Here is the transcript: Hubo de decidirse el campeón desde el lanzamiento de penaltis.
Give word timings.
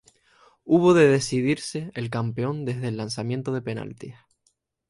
Hubo 0.65 0.95
de 0.95 1.07
decidirse 1.07 1.91
el 1.93 2.09
campeón 2.09 2.65
desde 2.65 2.87
el 2.87 2.97
lanzamiento 2.97 3.51
de 3.53 3.61
penaltis. 3.61 4.15